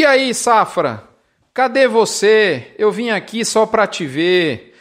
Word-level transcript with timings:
E 0.00 0.06
aí, 0.06 0.32
Safra? 0.32 1.04
Cadê 1.52 1.86
você? 1.86 2.74
Eu 2.78 2.90
vim 2.90 3.10
aqui 3.10 3.44
só 3.44 3.66
para 3.66 3.86
te 3.86 4.06
ver. 4.06 4.74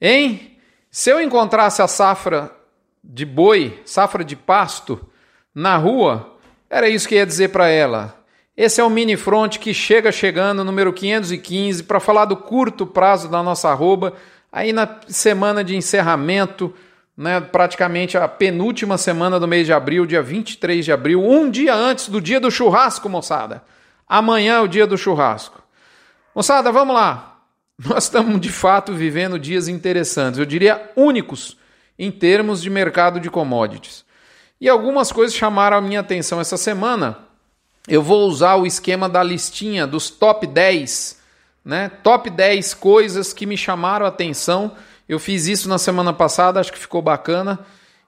Hein? 0.00 0.56
Se 0.88 1.10
eu 1.10 1.20
encontrasse 1.20 1.82
a 1.82 1.88
safra 1.88 2.48
de 3.02 3.26
boi, 3.26 3.82
safra 3.84 4.22
de 4.22 4.36
pasto, 4.36 5.04
na 5.52 5.76
rua, 5.76 6.36
era 6.70 6.88
isso 6.88 7.08
que 7.08 7.16
ia 7.16 7.26
dizer 7.26 7.48
para 7.48 7.70
ela. 7.70 8.16
Esse 8.56 8.80
é 8.80 8.84
o 8.84 8.88
mini 8.88 9.16
front 9.16 9.58
que 9.58 9.74
chega 9.74 10.12
chegando, 10.12 10.62
número 10.62 10.92
515, 10.92 11.82
para 11.82 11.98
falar 11.98 12.26
do 12.26 12.36
curto 12.36 12.86
prazo 12.86 13.28
da 13.28 13.42
nossa 13.42 13.68
arroba, 13.68 14.12
aí 14.52 14.72
na 14.72 15.00
semana 15.08 15.64
de 15.64 15.74
encerramento, 15.74 16.72
né, 17.16 17.40
praticamente 17.40 18.16
a 18.16 18.28
penúltima 18.28 18.96
semana 18.96 19.40
do 19.40 19.48
mês 19.48 19.66
de 19.66 19.72
abril, 19.72 20.06
dia 20.06 20.22
23 20.22 20.84
de 20.84 20.92
abril, 20.92 21.20
um 21.20 21.50
dia 21.50 21.74
antes 21.74 22.08
do 22.08 22.20
dia 22.20 22.38
do 22.38 22.48
churrasco, 22.48 23.08
moçada. 23.08 23.64
Amanhã 24.12 24.56
é 24.56 24.60
o 24.60 24.68
dia 24.68 24.86
do 24.86 24.98
churrasco. 24.98 25.62
Moçada, 26.34 26.70
vamos 26.70 26.94
lá. 26.94 27.38
Nós 27.82 28.04
estamos 28.04 28.38
de 28.42 28.50
fato 28.50 28.92
vivendo 28.92 29.38
dias 29.38 29.68
interessantes, 29.68 30.38
eu 30.38 30.44
diria 30.44 30.90
únicos 30.94 31.56
em 31.98 32.10
termos 32.10 32.60
de 32.60 32.68
mercado 32.68 33.18
de 33.18 33.30
commodities. 33.30 34.04
E 34.60 34.68
algumas 34.68 35.10
coisas 35.10 35.34
chamaram 35.34 35.78
a 35.78 35.80
minha 35.80 36.00
atenção 36.00 36.38
essa 36.42 36.58
semana. 36.58 37.20
Eu 37.88 38.02
vou 38.02 38.28
usar 38.28 38.56
o 38.56 38.66
esquema 38.66 39.08
da 39.08 39.22
listinha 39.22 39.86
dos 39.86 40.10
top 40.10 40.46
10, 40.46 41.18
né? 41.64 41.90
Top 42.02 42.28
10 42.28 42.74
coisas 42.74 43.32
que 43.32 43.46
me 43.46 43.56
chamaram 43.56 44.04
a 44.04 44.10
atenção. 44.10 44.72
Eu 45.08 45.18
fiz 45.18 45.46
isso 45.46 45.70
na 45.70 45.78
semana 45.78 46.12
passada, 46.12 46.60
acho 46.60 46.70
que 46.70 46.78
ficou 46.78 47.00
bacana. 47.00 47.58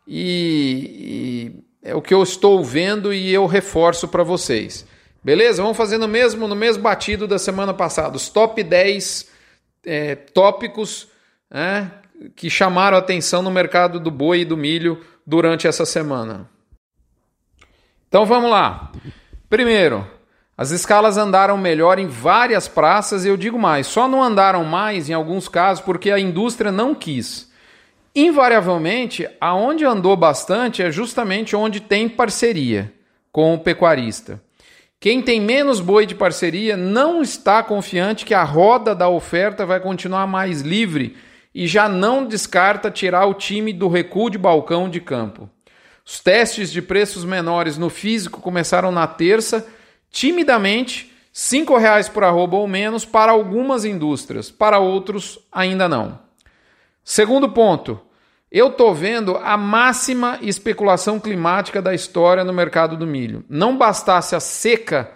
E, 0.06 1.54
e 1.82 1.88
é 1.88 1.94
o 1.94 2.02
que 2.02 2.12
eu 2.12 2.22
estou 2.22 2.62
vendo 2.62 3.10
e 3.10 3.32
eu 3.32 3.46
reforço 3.46 4.06
para 4.06 4.22
vocês. 4.22 4.84
Beleza? 5.24 5.62
Vamos 5.62 5.78
fazer 5.78 5.96
no 5.96 6.06
mesmo, 6.06 6.46
no 6.46 6.54
mesmo 6.54 6.82
batido 6.82 7.26
da 7.26 7.38
semana 7.38 7.72
passada. 7.72 8.14
Os 8.14 8.28
top 8.28 8.62
10 8.62 9.30
é, 9.86 10.14
tópicos 10.14 11.08
é, 11.50 11.86
que 12.36 12.50
chamaram 12.50 12.98
atenção 12.98 13.40
no 13.40 13.50
mercado 13.50 13.98
do 13.98 14.10
boi 14.10 14.40
e 14.40 14.44
do 14.44 14.54
milho 14.54 15.02
durante 15.26 15.66
essa 15.66 15.86
semana. 15.86 16.46
Então 18.06 18.26
vamos 18.26 18.50
lá. 18.50 18.92
Primeiro, 19.48 20.06
as 20.58 20.70
escalas 20.70 21.16
andaram 21.16 21.56
melhor 21.56 21.98
em 21.98 22.06
várias 22.06 22.68
praças 22.68 23.24
e 23.24 23.28
eu 23.28 23.36
digo 23.36 23.58
mais, 23.58 23.86
só 23.86 24.06
não 24.06 24.22
andaram 24.22 24.62
mais 24.62 25.08
em 25.08 25.14
alguns 25.14 25.48
casos 25.48 25.82
porque 25.82 26.10
a 26.10 26.18
indústria 26.18 26.70
não 26.70 26.94
quis. 26.94 27.50
Invariavelmente, 28.14 29.26
aonde 29.40 29.86
andou 29.86 30.16
bastante 30.16 30.82
é 30.82 30.92
justamente 30.92 31.56
onde 31.56 31.80
tem 31.80 32.08
parceria 32.10 32.92
com 33.32 33.54
o 33.54 33.58
pecuarista. 33.58 34.40
Quem 35.00 35.20
tem 35.20 35.40
menos 35.40 35.80
boi 35.80 36.06
de 36.06 36.14
parceria 36.14 36.76
não 36.76 37.20
está 37.20 37.62
confiante 37.62 38.24
que 38.24 38.34
a 38.34 38.42
roda 38.42 38.94
da 38.94 39.08
oferta 39.08 39.66
vai 39.66 39.80
continuar 39.80 40.26
mais 40.26 40.62
livre 40.62 41.16
e 41.54 41.66
já 41.66 41.88
não 41.88 42.26
descarta 42.26 42.90
tirar 42.90 43.26
o 43.26 43.34
time 43.34 43.72
do 43.72 43.88
recuo 43.88 44.30
de 44.30 44.38
balcão 44.38 44.88
de 44.88 45.00
campo. 45.00 45.48
Os 46.04 46.20
testes 46.20 46.70
de 46.70 46.82
preços 46.82 47.24
menores 47.24 47.78
no 47.78 47.88
físico 47.88 48.40
começaram 48.40 48.90
na 48.90 49.06
terça, 49.06 49.66
timidamente, 50.10 51.12
R$ 51.32 51.78
reais 51.78 52.08
por 52.08 52.22
arroba 52.22 52.56
ou 52.56 52.68
menos 52.68 53.04
para 53.04 53.32
algumas 53.32 53.84
indústrias, 53.84 54.50
para 54.50 54.78
outros 54.78 55.38
ainda 55.50 55.88
não. 55.88 56.18
Segundo 57.02 57.50
ponto, 57.50 58.00
eu 58.54 58.68
estou 58.68 58.94
vendo 58.94 59.36
a 59.36 59.56
máxima 59.56 60.38
especulação 60.40 61.18
climática 61.18 61.82
da 61.82 61.92
história 61.92 62.44
no 62.44 62.52
mercado 62.52 62.96
do 62.96 63.04
milho. 63.04 63.44
Não 63.48 63.76
bastasse 63.76 64.36
a 64.36 64.38
seca 64.38 65.10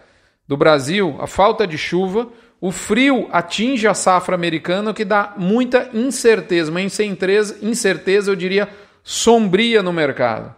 do 0.48 0.56
Brasil, 0.56 1.17
a 1.20 1.28
falta 1.28 1.64
de 1.64 1.78
chuva, 1.78 2.27
o 2.61 2.72
frio 2.72 3.28
atinge 3.31 3.86
a 3.86 3.94
safra 3.94 4.34
americana, 4.34 4.91
o 4.91 4.94
que 4.94 5.05
dá 5.05 5.34
muita 5.36 5.89
incerteza, 5.94 6.72
uma 6.72 6.81
incerteza, 6.81 7.56
incerteza, 7.62 8.28
eu 8.28 8.34
diria, 8.34 8.69
sombria 9.04 9.84
no 9.84 9.93
mercado. 9.93 10.53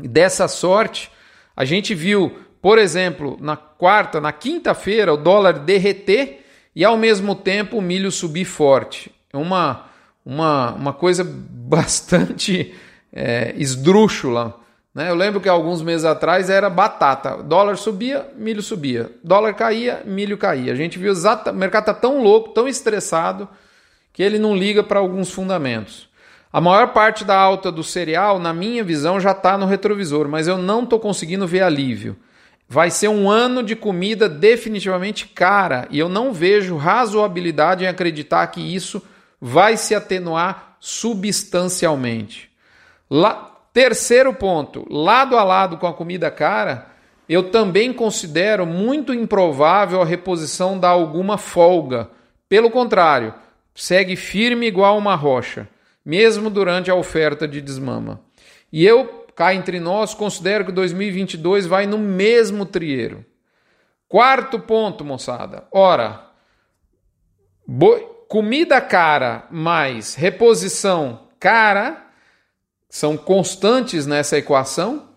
E 0.00 0.06
dessa 0.06 0.46
sorte, 0.46 1.10
a 1.56 1.64
gente 1.64 1.92
viu, 1.92 2.38
por 2.62 2.78
exemplo, 2.78 3.36
na 3.40 3.56
quarta, 3.56 4.20
na 4.20 4.30
quinta-feira, 4.30 5.12
o 5.12 5.16
dólar 5.16 5.54
derreter 5.54 6.46
e 6.72 6.84
ao 6.84 6.96
mesmo 6.96 7.34
tempo 7.34 7.78
o 7.78 7.82
milho 7.82 8.12
subir 8.12 8.44
forte. 8.44 9.10
É 9.32 9.36
uma 9.36 9.86
uma, 10.26 10.72
uma 10.72 10.92
coisa 10.92 11.22
bastante 11.24 12.74
é, 13.12 13.54
esdrúxula. 13.56 14.58
Né? 14.92 15.08
Eu 15.08 15.14
lembro 15.14 15.40
que 15.40 15.48
alguns 15.48 15.80
meses 15.80 16.04
atrás 16.04 16.50
era 16.50 16.68
batata. 16.68 17.42
Dólar 17.42 17.76
subia, 17.76 18.26
milho 18.36 18.62
subia. 18.62 19.12
Dólar 19.22 19.54
caía, 19.54 20.02
milho 20.04 20.36
caía. 20.36 20.72
A 20.72 20.76
gente 20.76 20.98
viu 20.98 21.12
exatamente. 21.12 21.56
O 21.56 21.60
mercado 21.60 21.82
está 21.82 21.94
tão 21.94 22.22
louco, 22.22 22.50
tão 22.50 22.66
estressado, 22.66 23.48
que 24.12 24.22
ele 24.22 24.38
não 24.38 24.56
liga 24.56 24.82
para 24.82 24.98
alguns 24.98 25.30
fundamentos. 25.30 26.08
A 26.52 26.60
maior 26.60 26.94
parte 26.94 27.22
da 27.24 27.36
alta 27.36 27.70
do 27.70 27.84
cereal, 27.84 28.38
na 28.38 28.54
minha 28.54 28.82
visão, 28.82 29.20
já 29.20 29.32
está 29.32 29.58
no 29.58 29.66
retrovisor, 29.66 30.26
mas 30.26 30.48
eu 30.48 30.56
não 30.56 30.84
estou 30.84 30.98
conseguindo 30.98 31.46
ver 31.46 31.62
alívio. 31.62 32.16
Vai 32.68 32.90
ser 32.90 33.08
um 33.08 33.30
ano 33.30 33.62
de 33.62 33.76
comida 33.76 34.28
definitivamente 34.28 35.28
cara 35.28 35.86
e 35.90 35.98
eu 35.98 36.08
não 36.08 36.32
vejo 36.32 36.76
razoabilidade 36.76 37.84
em 37.84 37.86
acreditar 37.86 38.46
que 38.46 38.60
isso 38.74 39.02
vai 39.40 39.76
se 39.76 39.94
atenuar 39.94 40.76
substancialmente. 40.80 42.50
La... 43.10 43.52
Terceiro 43.76 44.32
ponto, 44.32 44.86
lado 44.90 45.36
a 45.36 45.44
lado 45.44 45.76
com 45.76 45.86
a 45.86 45.92
comida 45.92 46.30
cara, 46.30 46.86
eu 47.28 47.50
também 47.50 47.92
considero 47.92 48.64
muito 48.64 49.12
improvável 49.12 50.00
a 50.00 50.04
reposição 50.06 50.78
dar 50.78 50.88
alguma 50.88 51.36
folga. 51.36 52.08
Pelo 52.48 52.70
contrário, 52.70 53.34
segue 53.74 54.16
firme 54.16 54.66
igual 54.66 54.96
uma 54.96 55.14
rocha, 55.14 55.68
mesmo 56.02 56.48
durante 56.48 56.90
a 56.90 56.94
oferta 56.94 57.46
de 57.46 57.60
desmama. 57.60 58.22
E 58.72 58.86
eu, 58.86 59.26
cá 59.34 59.54
entre 59.54 59.78
nós, 59.78 60.14
considero 60.14 60.64
que 60.64 60.72
2022 60.72 61.66
vai 61.66 61.86
no 61.86 61.98
mesmo 61.98 62.64
trieiro. 62.64 63.26
Quarto 64.08 64.58
ponto, 64.58 65.04
moçada. 65.04 65.64
Ora, 65.70 66.30
boi 67.66 68.15
comida 68.28 68.80
cara 68.80 69.46
mais 69.50 70.14
reposição 70.14 71.28
cara 71.38 72.06
são 72.88 73.16
constantes 73.16 74.06
nessa 74.06 74.38
equação 74.38 75.08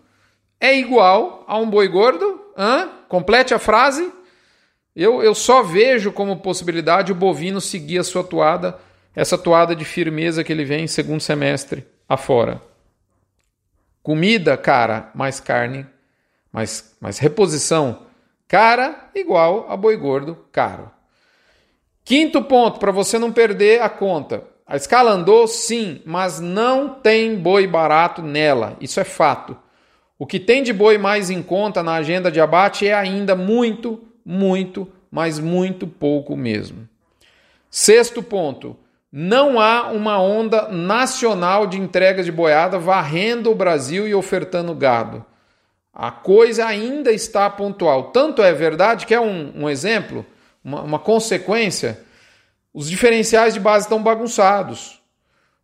é 0.60 0.76
igual 0.76 1.44
a 1.48 1.56
um 1.58 1.68
boi 1.68 1.88
gordo? 1.88 2.40
Hã? 2.56 2.90
Complete 3.08 3.54
a 3.54 3.58
frase. 3.58 4.12
Eu, 4.94 5.22
eu 5.22 5.34
só 5.34 5.62
vejo 5.62 6.12
como 6.12 6.40
possibilidade 6.40 7.10
o 7.10 7.14
bovino 7.14 7.60
seguir 7.60 7.98
a 7.98 8.04
sua 8.04 8.22
toada, 8.22 8.78
essa 9.16 9.38
toada 9.38 9.74
de 9.74 9.84
firmeza 9.84 10.44
que 10.44 10.52
ele 10.52 10.64
vem 10.64 10.86
segundo 10.86 11.20
semestre 11.20 11.86
afora. 12.06 12.60
Comida 14.02 14.56
cara 14.56 15.10
mais 15.14 15.40
carne, 15.40 15.86
mais, 16.52 16.94
mais 17.00 17.18
reposição 17.18 18.06
cara 18.46 19.10
igual 19.14 19.70
a 19.70 19.76
boi 19.76 19.96
gordo 19.96 20.44
caro. 20.52 20.90
Quinto 22.04 22.42
ponto, 22.42 22.78
para 22.80 22.92
você 22.92 23.18
não 23.18 23.32
perder 23.32 23.82
a 23.82 23.88
conta. 23.88 24.44
A 24.66 24.76
escala 24.76 25.10
andou 25.10 25.46
sim, 25.48 26.00
mas 26.04 26.40
não 26.40 26.88
tem 26.88 27.36
boi 27.36 27.66
barato 27.66 28.22
nela. 28.22 28.76
Isso 28.80 29.00
é 29.00 29.04
fato. 29.04 29.56
O 30.18 30.26
que 30.26 30.38
tem 30.38 30.62
de 30.62 30.72
boi 30.72 30.98
mais 30.98 31.30
em 31.30 31.42
conta 31.42 31.82
na 31.82 31.94
agenda 31.94 32.30
de 32.30 32.40
abate 32.40 32.86
é 32.86 32.94
ainda 32.94 33.34
muito, 33.34 34.00
muito, 34.24 34.86
mas 35.10 35.38
muito 35.38 35.86
pouco 35.86 36.36
mesmo. 36.36 36.88
Sexto 37.70 38.22
ponto. 38.22 38.76
Não 39.12 39.58
há 39.58 39.90
uma 39.90 40.22
onda 40.22 40.68
nacional 40.68 41.66
de 41.66 41.80
entrega 41.80 42.22
de 42.22 42.30
boiada 42.30 42.78
varrendo 42.78 43.50
o 43.50 43.54
Brasil 43.56 44.06
e 44.06 44.14
ofertando 44.14 44.74
gado. 44.74 45.24
A 45.92 46.12
coisa 46.12 46.64
ainda 46.64 47.10
está 47.10 47.50
pontual. 47.50 48.12
Tanto 48.12 48.40
é 48.40 48.52
verdade 48.52 49.06
que 49.06 49.14
é 49.14 49.20
um, 49.20 49.52
um 49.56 49.68
exemplo 49.68 50.24
uma, 50.64 50.82
uma 50.82 50.98
consequência, 50.98 52.00
os 52.72 52.88
diferenciais 52.88 53.54
de 53.54 53.60
base 53.60 53.86
estão 53.86 54.02
bagunçados. 54.02 55.00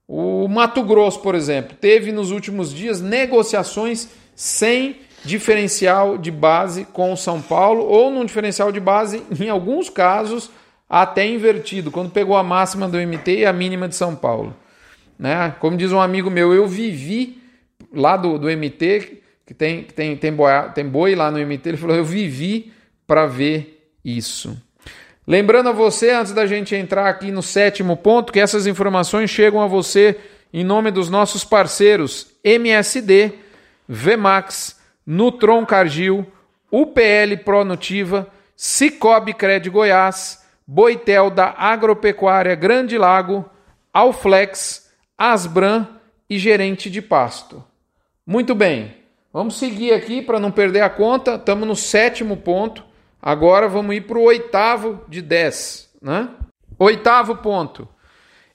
O 0.08 0.46
Mato 0.48 0.82
Grosso, 0.84 1.20
por 1.20 1.34
exemplo, 1.34 1.76
teve 1.80 2.12
nos 2.12 2.30
últimos 2.30 2.72
dias 2.72 3.00
negociações 3.00 4.08
sem 4.34 5.00
diferencial 5.24 6.16
de 6.16 6.30
base 6.30 6.84
com 6.84 7.12
o 7.12 7.16
São 7.16 7.42
Paulo, 7.42 7.84
ou 7.84 8.10
num 8.10 8.24
diferencial 8.24 8.70
de 8.70 8.78
base, 8.78 9.22
em 9.40 9.48
alguns 9.48 9.90
casos, 9.90 10.50
até 10.88 11.26
invertido, 11.26 11.90
quando 11.90 12.10
pegou 12.10 12.36
a 12.36 12.42
máxima 12.42 12.88
do 12.88 12.98
MT 12.98 13.38
e 13.38 13.46
a 13.46 13.52
mínima 13.52 13.88
de 13.88 13.96
São 13.96 14.14
Paulo. 14.14 14.54
Né? 15.18 15.54
Como 15.58 15.76
diz 15.76 15.90
um 15.92 16.00
amigo 16.00 16.30
meu, 16.30 16.54
eu 16.54 16.66
vivi 16.66 17.42
lá 17.92 18.16
do, 18.16 18.38
do 18.38 18.46
MT, 18.48 19.22
que 19.44 19.54
tem, 19.54 19.82
tem, 19.82 20.16
tem, 20.16 20.32
boi, 20.32 20.50
tem 20.74 20.86
boi 20.86 21.14
lá 21.14 21.30
no 21.30 21.44
MT, 21.44 21.68
ele 21.68 21.76
falou: 21.76 21.96
eu 21.96 22.04
vivi 22.04 22.72
para 23.06 23.26
ver 23.26 23.90
isso. 24.04 24.60
Lembrando 25.26 25.70
a 25.70 25.72
você, 25.72 26.10
antes 26.10 26.32
da 26.32 26.46
gente 26.46 26.76
entrar 26.76 27.08
aqui 27.08 27.32
no 27.32 27.42
sétimo 27.42 27.96
ponto, 27.96 28.32
que 28.32 28.38
essas 28.38 28.66
informações 28.66 29.28
chegam 29.28 29.60
a 29.60 29.66
você 29.66 30.16
em 30.52 30.62
nome 30.62 30.92
dos 30.92 31.10
nossos 31.10 31.44
parceiros 31.44 32.28
MSD, 32.44 33.32
Vmax, 33.88 34.80
Nutron 35.04 35.66
Cargill, 35.66 36.24
UPL 36.70 37.38
Pronutiva, 37.44 38.28
Cicobi 38.54 39.34
Cred 39.34 39.68
Goiás, 39.68 40.44
Boitel 40.64 41.30
da 41.30 41.54
Agropecuária 41.58 42.54
Grande 42.54 42.96
Lago, 42.96 43.44
Alflex, 43.92 44.90
Asbran 45.18 45.88
e 46.30 46.38
gerente 46.38 46.88
de 46.88 47.02
pasto. 47.02 47.64
Muito 48.24 48.54
bem, 48.54 48.94
vamos 49.32 49.58
seguir 49.58 49.92
aqui 49.92 50.22
para 50.22 50.38
não 50.38 50.50
perder 50.52 50.82
a 50.82 50.90
conta. 50.90 51.34
Estamos 51.34 51.66
no 51.66 51.76
sétimo 51.76 52.36
ponto. 52.36 52.84
Agora 53.26 53.66
vamos 53.66 53.96
ir 53.96 54.02
para 54.02 54.18
o 54.18 54.22
oitavo 54.22 55.00
de 55.08 55.20
dez. 55.20 55.90
Né? 56.00 56.28
Oitavo 56.78 57.34
ponto. 57.38 57.88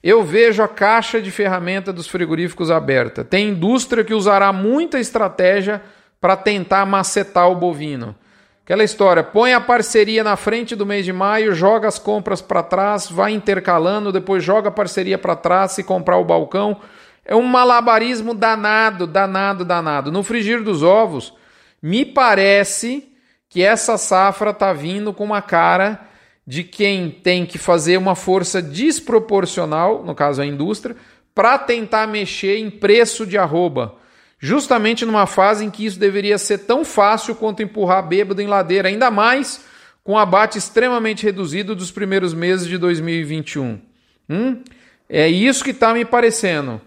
Eu 0.02 0.22
vejo 0.24 0.62
a 0.62 0.66
caixa 0.66 1.20
de 1.20 1.30
ferramenta 1.30 1.92
dos 1.92 2.06
frigoríficos 2.06 2.70
aberta. 2.70 3.22
Tem 3.22 3.50
indústria 3.50 4.02
que 4.02 4.14
usará 4.14 4.50
muita 4.50 4.98
estratégia 4.98 5.82
para 6.18 6.36
tentar 6.36 6.86
macetar 6.86 7.50
o 7.50 7.54
bovino. 7.54 8.16
Aquela 8.64 8.82
história, 8.82 9.22
põe 9.22 9.52
a 9.52 9.60
parceria 9.60 10.24
na 10.24 10.36
frente 10.36 10.74
do 10.74 10.86
mês 10.86 11.04
de 11.04 11.12
maio, 11.12 11.54
joga 11.54 11.86
as 11.86 11.98
compras 11.98 12.40
para 12.40 12.62
trás, 12.62 13.10
vai 13.10 13.32
intercalando, 13.32 14.10
depois 14.10 14.42
joga 14.42 14.70
a 14.70 14.72
parceria 14.72 15.18
para 15.18 15.36
trás 15.36 15.72
se 15.72 15.84
comprar 15.84 16.16
o 16.16 16.24
balcão. 16.24 16.80
É 17.26 17.36
um 17.36 17.42
malabarismo 17.42 18.32
danado, 18.32 19.06
danado, 19.06 19.66
danado. 19.66 20.10
No 20.10 20.22
frigir 20.22 20.62
dos 20.62 20.82
ovos, 20.82 21.34
me 21.82 22.06
parece 22.06 23.11
que 23.52 23.62
essa 23.62 23.98
safra 23.98 24.54
tá 24.54 24.72
vindo 24.72 25.12
com 25.12 25.24
uma 25.24 25.42
cara 25.42 26.00
de 26.46 26.64
quem 26.64 27.10
tem 27.10 27.44
que 27.44 27.58
fazer 27.58 27.98
uma 27.98 28.14
força 28.14 28.62
desproporcional, 28.62 30.02
no 30.02 30.14
caso 30.14 30.40
a 30.40 30.46
indústria, 30.46 30.96
para 31.34 31.58
tentar 31.58 32.08
mexer 32.08 32.56
em 32.56 32.70
preço 32.70 33.26
de 33.26 33.36
arroba 33.36 34.00
justamente 34.42 35.06
numa 35.06 35.24
fase 35.24 35.64
em 35.64 35.70
que 35.70 35.86
isso 35.86 36.00
deveria 36.00 36.36
ser 36.36 36.58
tão 36.58 36.84
fácil 36.84 37.36
quanto 37.36 37.62
empurrar 37.62 38.04
bêbado 38.04 38.42
em 38.42 38.48
ladeira, 38.48 38.88
ainda 38.88 39.08
mais 39.08 39.64
com 40.02 40.14
o 40.14 40.18
abate 40.18 40.58
extremamente 40.58 41.22
reduzido 41.22 41.76
dos 41.76 41.92
primeiros 41.92 42.34
meses 42.34 42.66
de 42.66 42.76
2021. 42.76 43.80
Hum? 44.28 44.60
É 45.08 45.28
isso 45.28 45.62
que 45.62 45.70
está 45.70 45.94
me 45.94 46.04
parecendo. 46.04 46.80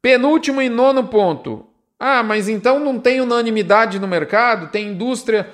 Penúltimo 0.00 0.62
e 0.62 0.70
nono 0.70 1.04
ponto. 1.08 1.66
Ah, 2.00 2.22
mas 2.22 2.48
então 2.48 2.80
não 2.80 2.98
tem 2.98 3.20
unanimidade 3.20 3.98
no 3.98 4.08
mercado? 4.08 4.68
Tem 4.68 4.88
indústria 4.88 5.50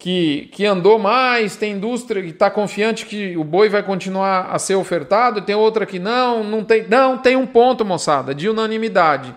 que, 0.00 0.48
que 0.52 0.64
andou 0.64 0.98
mais, 0.98 1.56
tem 1.56 1.74
indústria 1.74 2.22
que 2.22 2.30
está 2.30 2.50
confiante 2.50 3.04
que 3.04 3.36
o 3.36 3.44
boi 3.44 3.68
vai 3.68 3.82
continuar 3.82 4.48
a 4.50 4.58
ser 4.58 4.74
ofertado, 4.74 5.42
tem 5.42 5.54
outra 5.54 5.84
que 5.84 5.98
não, 5.98 6.42
não 6.42 6.64
tem. 6.64 6.88
Não, 6.88 7.18
tem 7.18 7.36
um 7.36 7.46
ponto, 7.46 7.84
moçada, 7.84 8.34
de 8.34 8.48
unanimidade. 8.48 9.34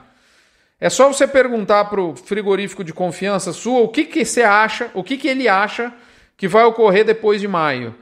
É 0.80 0.90
só 0.90 1.12
você 1.12 1.28
perguntar 1.28 1.86
para 1.86 2.02
o 2.02 2.16
frigorífico 2.16 2.82
de 2.82 2.94
confiança 2.94 3.52
sua 3.52 3.82
o 3.82 3.90
que, 3.90 4.06
que 4.06 4.24
você 4.24 4.42
acha, 4.42 4.90
o 4.94 5.04
que, 5.04 5.18
que 5.18 5.28
ele 5.28 5.50
acha 5.50 5.94
que 6.38 6.48
vai 6.48 6.64
ocorrer 6.64 7.04
depois 7.04 7.42
de 7.42 7.48
maio. 7.48 7.94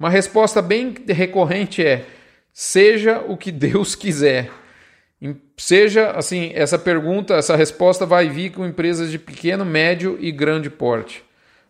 Uma 0.00 0.08
resposta 0.08 0.62
bem 0.62 0.94
recorrente 1.08 1.84
é: 1.84 2.06
seja 2.50 3.22
o 3.28 3.36
que 3.36 3.52
Deus 3.52 3.94
quiser. 3.94 4.50
Seja 5.54 6.12
assim, 6.12 6.50
essa 6.54 6.78
pergunta, 6.78 7.34
essa 7.34 7.54
resposta 7.56 8.06
vai 8.06 8.26
vir 8.30 8.52
com 8.52 8.64
empresas 8.64 9.10
de 9.10 9.18
pequeno, 9.18 9.66
médio 9.66 10.16
e 10.18 10.32
grande 10.32 10.70
porte. 10.70 11.26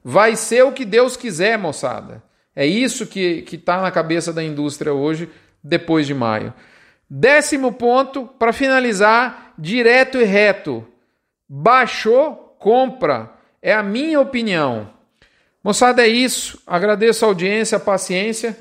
Vai 0.08 0.36
ser 0.36 0.62
o 0.62 0.70
que 0.70 0.84
Deus 0.84 1.16
quiser, 1.16 1.58
moçada. 1.58 2.22
É 2.54 2.64
isso 2.64 3.08
que 3.08 3.44
está 3.50 3.82
na 3.82 3.90
cabeça 3.90 4.32
da 4.32 4.40
indústria 4.40 4.94
hoje, 4.94 5.28
depois 5.60 6.06
de 6.06 6.14
maio. 6.14 6.54
Décimo 7.10 7.72
ponto, 7.72 8.24
para 8.38 8.52
finalizar, 8.52 9.52
direto 9.58 10.18
e 10.18 10.22
reto. 10.22 10.86
Baixou, 11.48 12.56
compra. 12.56 13.32
É 13.60 13.74
a 13.74 13.82
minha 13.82 14.20
opinião. 14.20 14.88
Moçada, 15.60 16.06
é 16.06 16.08
isso. 16.08 16.62
Agradeço 16.64 17.24
a 17.24 17.28
audiência, 17.28 17.74
a 17.74 17.80
paciência. 17.80 18.56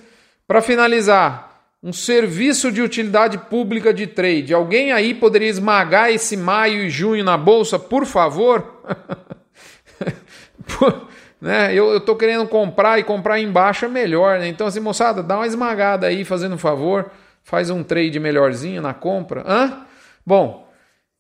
Para 0.47 0.63
finalizar, 0.63 1.67
um 1.83 1.93
serviço 1.93 2.71
de 2.71 2.81
utilidade 2.81 3.37
pública 3.37 3.93
de 3.93 4.07
trade. 4.07 4.51
Alguém 4.51 4.91
aí 4.91 5.13
poderia 5.13 5.49
esmagar 5.49 6.09
esse 6.09 6.35
maio 6.35 6.85
e 6.85 6.89
junho 6.89 7.23
na 7.23 7.37
bolsa, 7.37 7.77
por 7.77 8.03
favor? 8.03 8.81
né? 11.45 11.73
Eu 11.73 11.97
estou 11.97 12.15
querendo 12.15 12.47
comprar 12.47 12.99
e 12.99 13.03
comprar 13.03 13.39
embaixo 13.39 13.85
é 13.85 13.87
melhor. 13.87 14.39
Né? 14.39 14.47
Então, 14.47 14.67
assim, 14.67 14.79
moçada, 14.79 15.23
dá 15.23 15.37
uma 15.37 15.47
esmagada 15.47 16.07
aí, 16.07 16.25
fazendo 16.25 16.55
um 16.55 16.57
favor 16.57 17.11
faz 17.45 17.69
um 17.69 17.83
trade 17.83 18.19
melhorzinho 18.19 18.81
na 18.81 18.93
compra. 18.93 19.43
Hã? 19.47 19.85
Bom, 20.25 20.67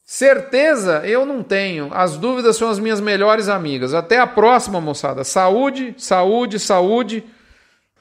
certeza 0.03 1.03
eu 1.05 1.25
não 1.25 1.43
tenho. 1.43 1.89
As 1.93 2.17
dúvidas 2.17 2.57
são 2.57 2.67
as 2.67 2.79
minhas 2.79 2.99
melhores 2.99 3.47
amigas. 3.47 3.93
Até 3.93 4.17
a 4.17 4.27
próxima, 4.27 4.81
moçada. 4.81 5.23
Saúde, 5.23 5.93
saúde, 5.97 6.59
saúde. 6.59 7.23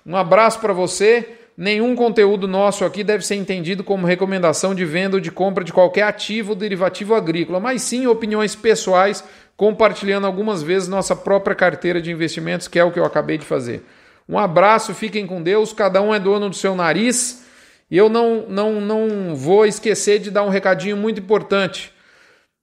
Um 0.04 0.16
abraço 0.16 0.58
para 0.58 0.72
você. 0.72 1.38
Nenhum 1.56 1.94
conteúdo 1.94 2.48
nosso 2.48 2.84
aqui 2.84 3.04
deve 3.04 3.24
ser 3.24 3.36
entendido 3.36 3.84
como 3.84 4.06
recomendação 4.06 4.74
de 4.74 4.84
venda 4.84 5.16
ou 5.16 5.20
de 5.20 5.30
compra 5.30 5.62
de 5.62 5.72
qualquer 5.72 6.02
ativo 6.02 6.50
ou 6.50 6.56
derivativo 6.56 7.14
agrícola, 7.14 7.60
mas 7.60 7.82
sim 7.82 8.08
opiniões 8.08 8.56
pessoais, 8.56 9.22
compartilhando 9.56 10.26
algumas 10.26 10.62
vezes 10.62 10.88
nossa 10.88 11.14
própria 11.14 11.54
carteira 11.54 12.02
de 12.02 12.10
investimentos, 12.10 12.66
que 12.66 12.78
é 12.78 12.84
o 12.84 12.90
que 12.90 12.98
eu 12.98 13.04
acabei 13.04 13.38
de 13.38 13.44
fazer. 13.44 13.84
Um 14.28 14.36
abraço, 14.36 14.94
fiquem 14.94 15.26
com 15.26 15.42
Deus, 15.42 15.72
cada 15.72 16.02
um 16.02 16.12
é 16.12 16.18
dono 16.18 16.48
do 16.48 16.56
seu 16.56 16.74
nariz. 16.74 17.44
E 17.90 17.96
eu 17.96 18.08
não, 18.08 18.46
não, 18.48 18.80
não 18.80 19.36
vou 19.36 19.64
esquecer 19.66 20.18
de 20.18 20.30
dar 20.30 20.42
um 20.42 20.48
recadinho 20.48 20.96
muito 20.96 21.20
importante. 21.20 21.92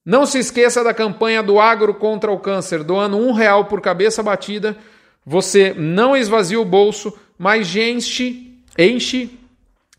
Não 0.03 0.25
se 0.25 0.39
esqueça 0.39 0.83
da 0.83 0.93
campanha 0.93 1.43
do 1.43 1.59
Agro 1.59 1.93
contra 1.93 2.31
o 2.31 2.39
Câncer, 2.39 2.83
doando 2.83 3.17
um 3.17 3.31
real 3.31 3.65
por 3.65 3.79
cabeça 3.79 4.23
batida. 4.23 4.75
Você 5.25 5.73
não 5.77 6.17
esvazia 6.17 6.59
o 6.59 6.65
bolso, 6.65 7.15
mas 7.37 7.73
enche, 7.75 8.50
enche 8.77 9.37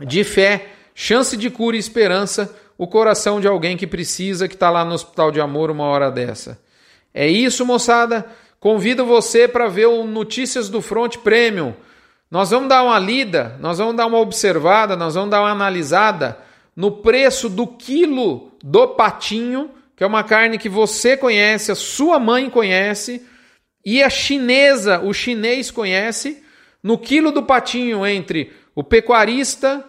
de 0.00 0.24
fé, 0.24 0.68
chance 0.94 1.36
de 1.36 1.50
cura 1.50 1.76
e 1.76 1.80
esperança 1.80 2.54
o 2.76 2.86
coração 2.86 3.40
de 3.40 3.46
alguém 3.46 3.76
que 3.76 3.86
precisa, 3.86 4.48
que 4.48 4.54
está 4.54 4.70
lá 4.70 4.84
no 4.84 4.94
Hospital 4.94 5.30
de 5.30 5.40
Amor 5.40 5.70
uma 5.70 5.84
hora 5.84 6.10
dessa. 6.10 6.60
É 7.14 7.28
isso, 7.28 7.64
moçada. 7.64 8.26
Convido 8.58 9.04
você 9.04 9.46
para 9.46 9.68
ver 9.68 9.86
o 9.86 10.04
Notícias 10.04 10.68
do 10.68 10.80
Front 10.80 11.18
Premium 11.18 11.74
nós 12.32 12.48
vamos 12.48 12.70
dar 12.70 12.82
uma 12.82 12.98
lida, 12.98 13.58
nós 13.60 13.76
vamos 13.76 13.94
dar 13.94 14.06
uma 14.06 14.18
observada, 14.18 14.96
nós 14.96 15.14
vamos 15.14 15.28
dar 15.28 15.42
uma 15.42 15.50
analisada 15.50 16.38
no 16.74 16.90
preço 16.90 17.46
do 17.46 17.66
quilo 17.66 18.50
do 18.64 18.88
patinho, 18.88 19.70
que 19.94 20.02
é 20.02 20.06
uma 20.06 20.24
carne 20.24 20.56
que 20.56 20.66
você 20.66 21.14
conhece, 21.14 21.70
a 21.70 21.74
sua 21.74 22.18
mãe 22.18 22.48
conhece 22.48 23.22
e 23.84 24.02
a 24.02 24.08
chinesa, 24.08 24.98
o 25.00 25.12
chinês 25.12 25.70
conhece, 25.70 26.42
no 26.82 26.96
quilo 26.96 27.32
do 27.32 27.42
patinho 27.42 28.06
entre 28.06 28.50
o 28.74 28.82
pecuarista, 28.82 29.84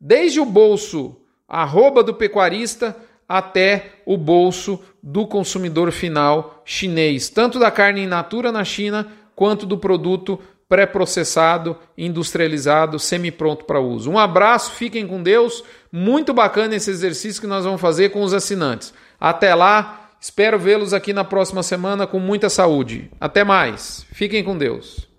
desde 0.00 0.40
o 0.40 0.44
bolso 0.44 1.16
arroba 1.48 2.02
do 2.02 2.14
pecuarista 2.14 2.96
até 3.28 3.92
o 4.06 4.16
bolso 4.16 4.80
do 5.02 5.26
consumidor 5.26 5.90
final 5.92 6.62
chinês, 6.64 7.28
tanto 7.28 7.58
da 7.58 7.70
carne 7.70 8.02
in 8.02 8.06
natura 8.06 8.52
na 8.52 8.64
China 8.64 9.06
quanto 9.34 9.66
do 9.66 9.78
produto 9.78 10.38
pré-processado, 10.68 11.76
industrializado, 11.98 12.98
semi-pronto 12.98 13.64
para 13.64 13.80
uso. 13.80 14.08
Um 14.08 14.18
abraço, 14.18 14.72
fiquem 14.72 15.04
com 15.04 15.20
Deus. 15.20 15.64
Muito 15.90 16.32
bacana 16.32 16.76
esse 16.76 16.90
exercício 16.90 17.40
que 17.40 17.48
nós 17.48 17.64
vamos 17.64 17.80
fazer 17.80 18.10
com 18.10 18.22
os 18.22 18.32
assinantes. 18.32 18.94
Até 19.18 19.52
lá, 19.52 20.10
espero 20.20 20.60
vê-los 20.60 20.94
aqui 20.94 21.12
na 21.12 21.24
próxima 21.24 21.64
semana 21.64 22.06
com 22.06 22.20
muita 22.20 22.48
saúde. 22.48 23.10
Até 23.20 23.42
mais. 23.42 24.06
Fiquem 24.12 24.44
com 24.44 24.56
Deus. 24.56 25.09